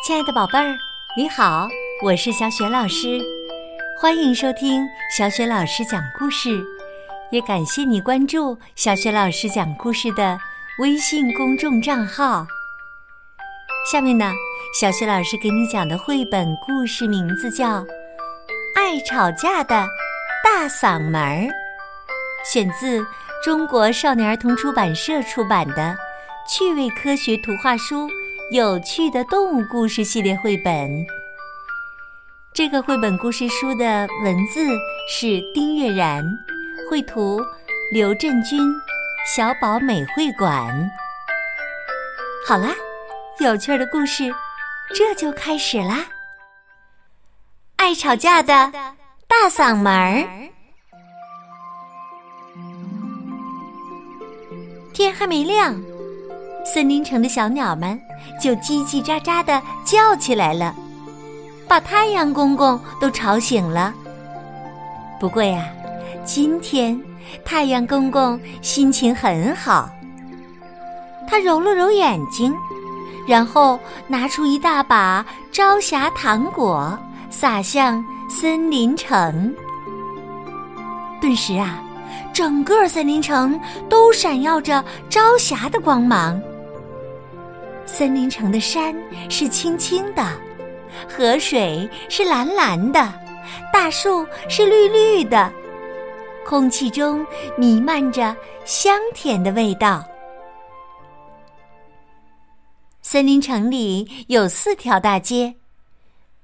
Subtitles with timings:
[0.00, 0.78] 亲爱的宝贝儿，
[1.16, 1.68] 你好，
[2.02, 3.20] 我是小雪老师，
[4.00, 6.64] 欢迎收听小雪老师讲故事，
[7.30, 10.38] 也感谢你关注小雪老师讲故事的
[10.78, 12.46] 微信公众账号。
[13.90, 14.32] 下面呢，
[14.80, 17.80] 小雪老师给你讲的绘本故事名字叫
[18.76, 19.86] 《爱吵架的
[20.44, 21.42] 大嗓门儿》，
[22.50, 23.04] 选自
[23.44, 25.96] 中国少年儿童出版社出版的
[26.48, 28.08] 趣味科学图画书。
[28.50, 31.06] 有趣的动物故事系列绘本。
[32.54, 34.60] 这个绘本故事书的文字
[35.06, 36.24] 是丁月然，
[36.90, 37.42] 绘图
[37.92, 38.58] 刘振军，
[39.36, 40.90] 小宝美绘馆。
[42.46, 42.74] 好啦，
[43.38, 44.34] 有趣的故事
[44.94, 46.06] 这就开始啦！
[47.76, 48.72] 爱吵架的
[49.26, 50.26] 大嗓门儿。
[54.94, 55.78] 天还没亮。
[56.64, 57.98] 森林城的小鸟们
[58.40, 60.74] 就叽叽喳喳的叫起来了，
[61.66, 63.92] 把太阳公公都吵醒了。
[65.20, 65.64] 不过呀，
[66.24, 67.00] 今天
[67.44, 69.90] 太阳公公心情很好。
[71.26, 72.54] 他揉了揉眼睛，
[73.26, 76.98] 然后拿出一大把朝霞糖果，
[77.28, 79.54] 撒向森林城。
[81.20, 81.82] 顿时啊，
[82.32, 86.40] 整个森林城都闪耀着朝霞的光芒。
[87.88, 88.94] 森林城的山
[89.30, 90.22] 是青青的，
[91.08, 93.12] 河水是蓝蓝的，
[93.72, 95.50] 大树是绿绿的，
[96.44, 98.36] 空气中弥漫着
[98.66, 100.06] 香甜的味道。
[103.00, 105.56] 森林城里有四条大街，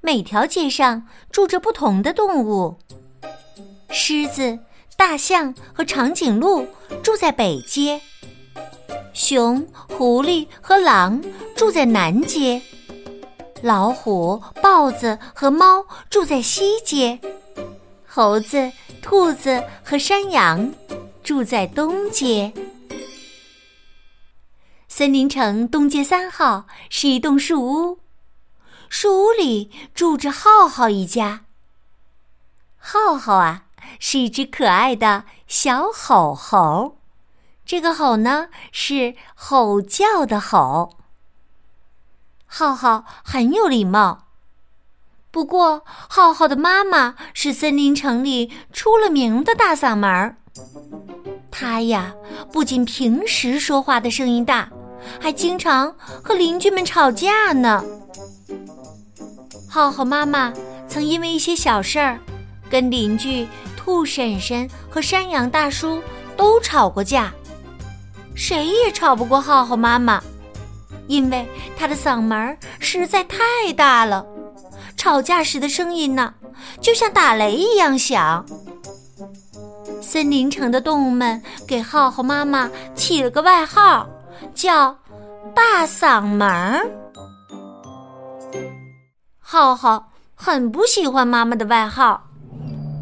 [0.00, 2.78] 每条街上住着不同的动物。
[3.90, 4.60] 狮子、
[4.96, 6.64] 大象和长颈鹿
[7.02, 8.00] 住在北街。
[9.12, 11.22] 熊、狐狸和狼
[11.54, 12.62] 住在南街，
[13.62, 17.20] 老虎、豹子和猫住在西街，
[18.06, 20.72] 猴子、兔子和山羊
[21.22, 22.52] 住在东街。
[24.88, 28.00] 森林城东街三号是一栋树屋，
[28.88, 31.44] 树屋里住着浩浩一家。
[32.76, 33.66] 浩浩啊，
[33.98, 36.98] 是一只可爱的小吼猴。
[37.72, 40.98] 这个“吼”呢，是吼叫的“吼”。
[42.44, 44.26] 浩浩很有礼貌，
[45.30, 50.36] 不过浩浩的妈妈是森林城里出了名的大嗓门儿。
[51.50, 52.12] 他呀，
[52.52, 54.68] 不仅平时说话的声音大，
[55.18, 57.82] 还经常和邻居们吵架呢。
[59.66, 60.52] 浩浩妈妈
[60.86, 62.20] 曾因为一些小事儿，
[62.68, 66.02] 跟邻居兔婶婶和山羊大叔
[66.36, 67.32] 都吵过架。
[68.34, 70.22] 谁也吵不过浩浩妈妈，
[71.06, 74.26] 因为他的嗓门实在太大了，
[74.96, 76.34] 吵架时的声音呢，
[76.80, 78.44] 就像打雷一样响。
[80.00, 84.08] 森林城的动物们给浩浩妈妈起了个外号，
[84.54, 84.98] 叫
[85.54, 86.90] “大嗓门儿”。
[89.38, 92.24] 浩浩很不喜欢妈妈的外号，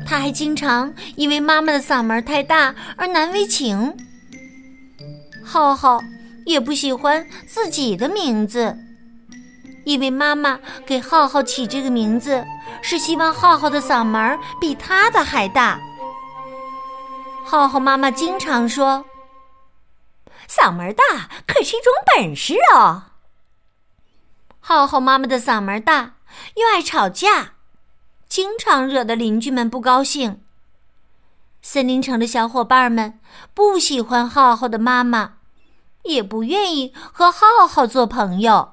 [0.06, 3.96] 他还经常因为妈妈的嗓门太大而难为情。
[5.52, 6.00] 浩浩
[6.46, 8.78] 也不喜欢自己的名字，
[9.84, 12.44] 因为妈妈给浩浩起这个名字
[12.80, 15.80] 是希望浩浩的嗓门比他的还大。
[17.44, 19.04] 浩浩妈妈经常说
[20.48, 23.06] ：“嗓门大可是一种本事哦。”
[24.62, 26.14] 浩浩妈妈的嗓门大，
[26.54, 27.54] 又爱吵架，
[28.28, 30.40] 经常惹得邻居们不高兴。
[31.60, 33.18] 森林城的小伙伴们
[33.52, 35.38] 不喜欢浩浩的妈妈。
[36.02, 38.72] 也不愿意和浩浩做朋友。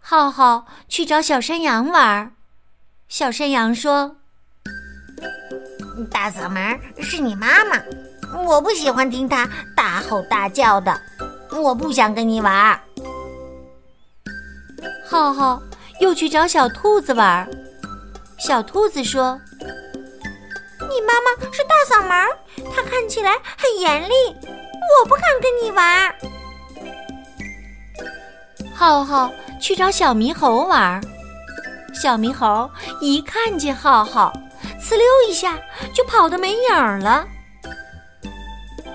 [0.00, 2.34] 浩浩去找小山羊玩，
[3.08, 4.16] 小山羊说
[6.10, 7.82] ：“大嗓门是你妈妈，
[8.44, 11.00] 我不喜欢听她大吼大叫的，
[11.50, 12.78] 我不想跟你玩。”
[15.08, 15.62] 浩浩
[16.00, 17.48] 又去找小兔子玩，
[18.38, 19.40] 小兔子说
[20.90, 22.28] ：“你妈妈是大嗓门，
[22.74, 24.14] 她看起来很严厉。”
[24.90, 26.14] 我不敢跟你玩。
[28.74, 31.00] 浩浩去找小猕猴玩，
[31.94, 32.70] 小猕猴
[33.00, 34.32] 一看见浩浩，
[34.80, 35.58] 呲溜一下
[35.94, 37.26] 就跑得没影了。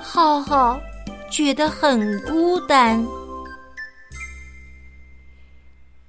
[0.01, 0.79] 浩浩
[1.31, 3.05] 觉得很孤单。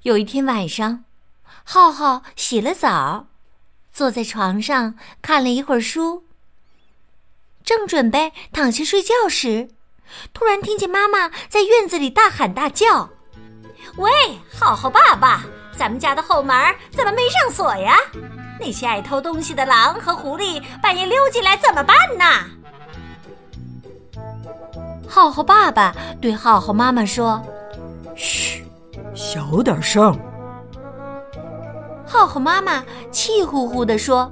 [0.03, 1.05] 有一天晚上，
[1.63, 3.27] 浩浩洗了澡，
[3.93, 6.25] 坐在床上看了一会儿书。
[7.71, 9.69] 正准备躺下睡觉时，
[10.35, 13.09] 突然听见妈妈在院子里大喊大叫
[13.95, 14.11] ：“喂，
[14.53, 15.45] 浩浩爸爸，
[15.79, 16.53] 咱们家的后门
[16.91, 17.97] 怎么没上锁呀？
[18.59, 22.25] 那些爱偷东西的狼和狐狸半夜溜进来怎么办呢？
[25.09, 27.41] 浩浩爸爸对浩浩妈妈说
[28.19, 28.65] ：“嘘，
[29.15, 30.19] 小点声。”
[32.05, 34.29] 浩浩妈妈气呼呼地说：“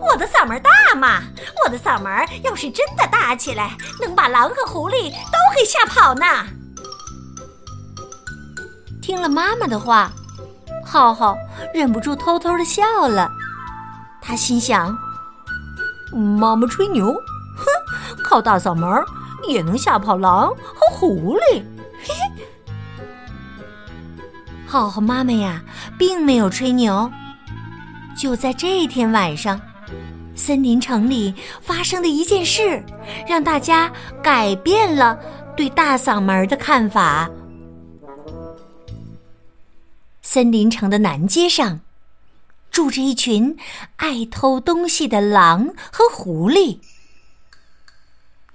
[0.00, 1.22] 我的嗓门大嘛，
[1.64, 2.10] 我的嗓门
[2.42, 6.24] 要是真的大起来，能把狼和狐狸都给吓跑呢。”
[9.02, 10.10] 听了妈妈的话，
[10.84, 11.36] 浩浩
[11.74, 13.30] 忍不住偷偷的笑了。
[14.22, 14.96] 他心想
[16.40, 19.04] ：“妈妈吹牛，哼，靠大嗓门
[19.46, 21.62] 也能吓跑狼和狐狸。”
[22.02, 22.20] 嘿嘿。
[24.66, 25.60] 浩浩妈妈呀，
[25.98, 27.10] 并没有吹牛。
[28.16, 29.60] 就在这天晚上，
[30.34, 32.84] 森林城里发生的一件事，
[33.26, 33.92] 让大家
[34.22, 35.18] 改变了
[35.56, 37.30] 对大嗓门的看法。
[40.22, 41.80] 森林城的南街上，
[42.70, 43.56] 住着一群
[43.96, 46.78] 爱偷东西的狼和狐狸。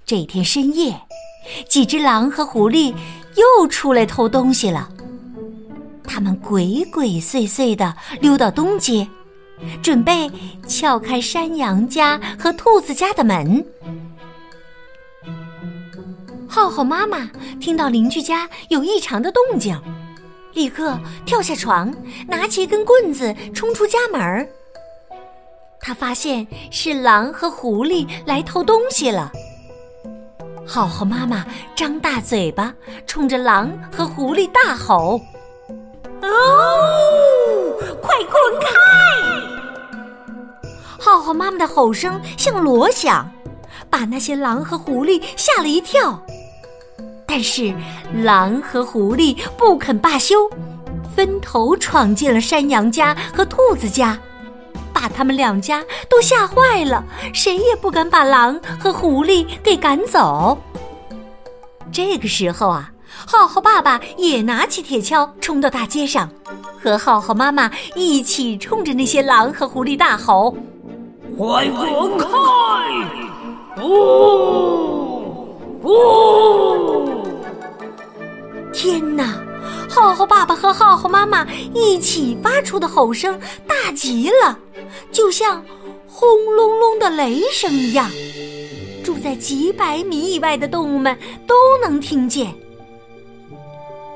[0.04, 1.00] 这天深夜，
[1.68, 2.94] 几只狼和狐狸
[3.36, 4.90] 又出来偷东西了。
[6.04, 9.08] 他们鬼鬼祟祟的溜到东街，
[9.82, 10.30] 准备
[10.66, 13.64] 撬开山羊家和兔子家的门。
[16.48, 17.30] 浩浩妈妈
[17.60, 19.80] 听到邻居家有异常的动静。
[20.52, 21.94] 立刻跳下床，
[22.26, 24.48] 拿起一根棍子冲出家门。
[25.80, 29.30] 他发现是狼和狐狸来偷东西了。
[30.66, 31.46] 浩浩妈妈
[31.76, 32.74] 张大嘴巴，
[33.06, 35.20] 冲着狼和狐狸大吼
[36.20, 38.68] ：“哦，快滚开！”
[41.00, 43.28] 浩浩妈妈的吼声像锣响，
[43.88, 46.22] 把那些狼和狐狸吓了一跳。
[47.26, 47.74] 但是，
[48.22, 50.36] 狼和狐狸不肯罢休，
[51.16, 54.18] 分头闯进了山羊家和兔子家，
[54.92, 60.58] 把他们两家都吓坏了，谁也不敢把狼和狐狸给赶走。
[61.90, 62.92] 这个时候啊，
[63.26, 66.28] 浩浩爸爸也拿起铁锹冲到大街上，
[66.82, 70.56] 和浩浩妈妈一起冲着那些狼和狐狸大吼
[71.36, 72.26] ：“快滚开！
[73.82, 75.46] 哦
[75.82, 75.88] 哦！”
[78.72, 79.34] 天哪！
[79.88, 81.44] 浩浩爸爸和浩浩妈妈
[81.74, 83.36] 一起发出的吼声
[83.66, 84.56] 大极了，
[85.10, 85.64] 就像
[86.06, 88.08] 轰隆隆的雷声一样，
[89.02, 92.54] 住在几百米以外的动物们都能听见。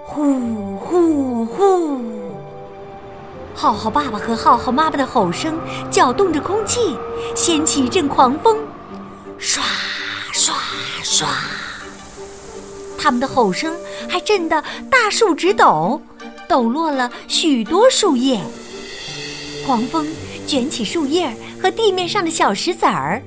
[0.04, 2.23] 呼呼呼！
[3.54, 5.58] 浩浩爸爸和浩浩妈妈的吼声
[5.90, 6.98] 搅动着空气，
[7.34, 8.58] 掀起一阵狂风，
[9.38, 9.60] 唰
[10.32, 10.52] 唰
[11.02, 11.24] 唰。
[12.98, 13.74] 他们的吼声
[14.08, 16.02] 还震得大树直抖，
[16.48, 18.40] 抖落了许多树叶。
[19.64, 20.06] 狂风
[20.46, 23.22] 卷起树叶和地面上的小石子儿，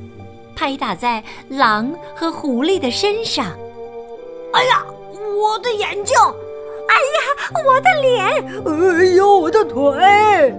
[0.55, 3.45] 拍打在狼和狐狸的身上。
[4.53, 4.83] 哎呀，
[5.39, 6.15] 我的眼睛！
[6.87, 7.19] 哎呀，
[7.65, 8.25] 我的脸！
[8.65, 10.55] 哎呦，我的腿！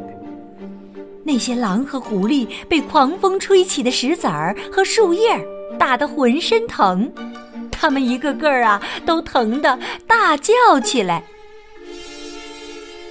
[1.24, 5.38] 那些狼和狐狸被狂风吹起的石子儿和树叶
[5.78, 7.10] 打得浑身疼。
[7.70, 11.22] 他们一个个啊，都疼得大叫起来。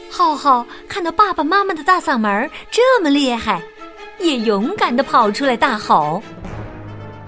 [0.10, 3.62] 浩浩看到爸爸妈妈的大嗓门这么厉害，
[4.18, 6.24] 也勇敢的跑出来大吼。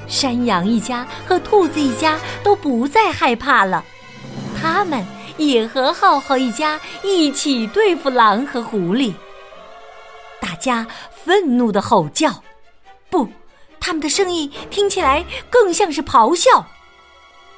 [0.08, 3.86] 山羊一家和兔子一家都不再害怕了，
[4.60, 5.06] 他们
[5.40, 9.14] 也和浩浩一家一起对付狼和狐狸。
[10.40, 10.86] 大家
[11.26, 12.44] 愤怒的吼叫，
[13.10, 13.28] 不，
[13.80, 16.68] 他们的声音听起来更像是咆哮。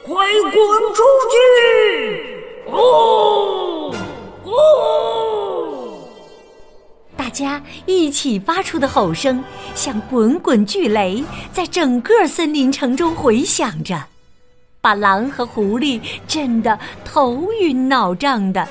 [0.04, 0.54] 快滚
[0.94, 2.38] 出去！
[2.72, 3.94] 哦
[4.46, 6.08] 哦！
[7.16, 9.44] 大家一起发出的吼声，
[9.76, 14.06] 像滚滚巨雷，在整个森林城中回响着，
[14.82, 18.68] 把狼和狐狸震得头晕脑胀的。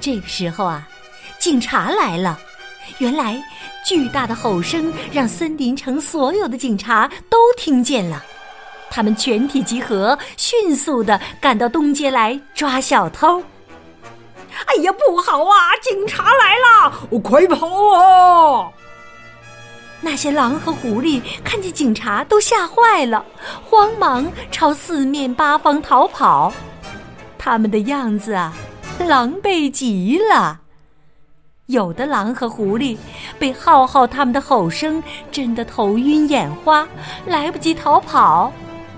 [0.00, 0.88] 这个时候啊，
[1.40, 2.38] 警察来了。
[2.98, 3.42] 原来，
[3.84, 8.24] 巨大的吼声让森林城所有的警察都听见了。
[8.90, 13.42] 他们全体集合，迅速的赶到东街来抓小偷。
[14.64, 15.76] 哎呀，不好啊！
[15.82, 18.70] 警察来了，快跑啊！
[20.00, 23.24] 那些狼和狐狸看见警察都吓坏了，
[23.64, 26.52] 慌忙朝四面八方逃跑。
[27.36, 28.54] 他们的样子啊，
[29.00, 30.60] 狼狈极了。
[31.66, 32.96] 有的狼和狐狸
[33.38, 36.88] 被浩浩他们的吼声震得头晕眼花，
[37.26, 38.52] 来不及逃跑。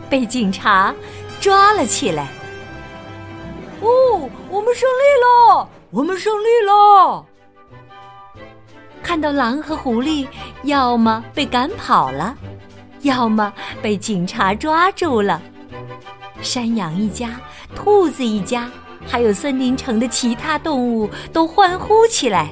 [0.09, 0.95] 被警察
[1.41, 2.29] 抓了起来。
[3.81, 5.69] 哦，我们胜利了！
[5.91, 7.25] 我们胜利了！
[9.03, 10.27] 看到狼和狐狸，
[10.63, 12.37] 要么被赶跑了，
[13.03, 13.53] 要么
[13.83, 15.41] 被警察抓住了。
[16.43, 17.41] 山羊一家、
[17.75, 18.71] 兔子一家，
[19.07, 22.51] 还有森林城的其他动物都欢呼起来。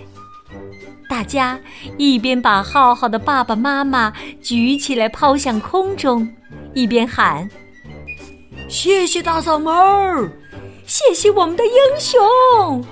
[1.09, 1.59] 大家
[1.97, 4.13] 一边把浩浩的爸爸妈妈
[4.43, 6.29] 举起来抛向空中，
[6.75, 7.49] 一边喊
[8.69, 10.31] ：“谢谢大嗓门儿，
[10.87, 12.85] 谢谢我们的英雄！”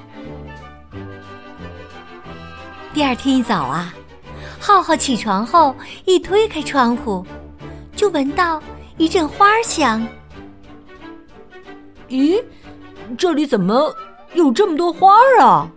[2.97, 3.93] 第二天一早啊，
[4.59, 5.77] 浩浩起床后
[6.07, 7.23] 一推开窗户，
[7.95, 8.59] 就闻到
[8.97, 10.09] 一阵花香。
[12.09, 12.43] 咦，
[13.19, 13.95] 这里怎么
[14.33, 15.71] 有这么多花啊？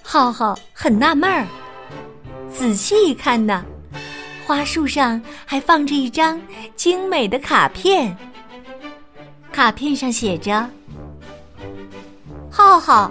[0.00, 1.44] 浩浩很纳闷儿，
[2.48, 3.64] 仔细一看呢，
[4.46, 6.40] 花束上还放着一张
[6.76, 8.16] 精美的卡片。
[9.50, 10.70] 卡片上写着
[12.48, 13.10] ：“浩浩，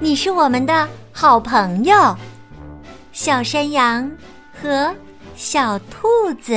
[0.00, 2.14] 你是我们的好朋友，
[3.10, 4.06] 小山羊
[4.52, 4.94] 和
[5.34, 6.06] 小兔
[6.42, 6.52] 子。”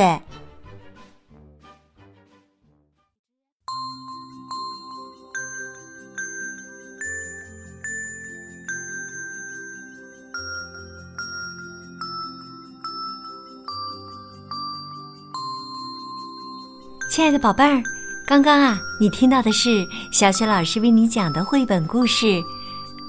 [17.09, 17.81] 亲爱的宝贝儿，
[18.27, 22.25] 刚刚啊，你听到的是小雪老师为你讲的绘本故事《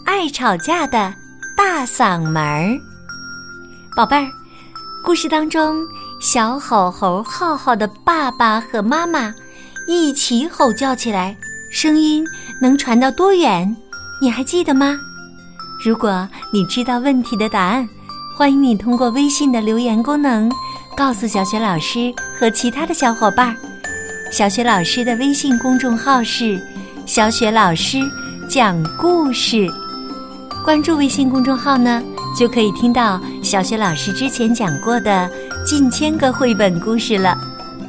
[0.05, 1.13] 爱吵架的
[1.63, 2.69] 大嗓门儿》。
[3.95, 4.27] 宝贝儿，
[5.05, 5.87] 故事当中
[6.19, 9.31] 小吼猴浩浩的爸爸和妈妈
[9.87, 11.37] 一起吼叫起来，
[11.71, 12.27] 声音
[12.63, 13.77] 能传到多远？
[14.23, 14.99] 你还记得吗？
[15.85, 17.87] 如果你知道问题的答案，
[18.35, 20.51] 欢迎你通过微信的留言功能
[20.97, 23.55] 告诉小雪老师和其他的小伙伴。
[24.33, 26.59] 小雪老师的微信公众号是
[27.05, 27.99] “小雪老师
[28.49, 29.69] 讲故事”，
[30.63, 32.03] 关注微信公众号呢，
[32.39, 35.29] 就可以听到小雪老师之前讲过的
[35.65, 37.37] 近千个绘本故事了。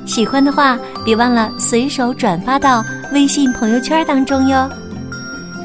[0.05, 4.69] 喜欢的话，别忘了随手转发到微信朋友圈当中哟。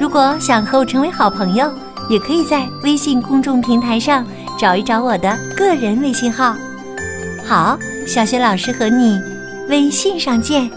[0.00, 1.72] 如果想和我成为好朋友，
[2.10, 4.26] 也可以在微信公众平台上
[4.58, 6.54] 找一找我的个人微信号。
[7.46, 9.18] 好，小雪老师和你。
[9.68, 10.70] 微信上见。